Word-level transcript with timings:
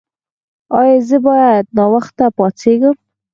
ایا 0.79 0.97
زه 1.07 1.17
باید 1.27 1.65
ناوخته 1.77 2.25
پاڅیږم؟ 2.37 2.95